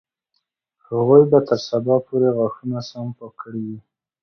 [0.87, 3.79] هغوی به تر سبا پورې غاښونه سم پاک کړي وي.